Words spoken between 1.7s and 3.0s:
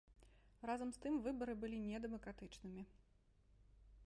недэмакратычнымі.